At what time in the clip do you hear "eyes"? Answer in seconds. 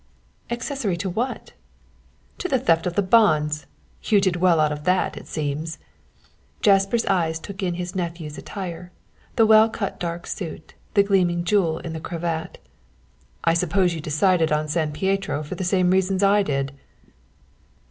7.05-7.37